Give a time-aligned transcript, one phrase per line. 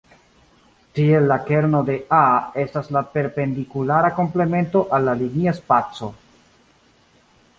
[0.99, 2.21] Tiel la kerno de "A"
[2.63, 6.09] estas la perpendikulara komplemento al la linia spaco.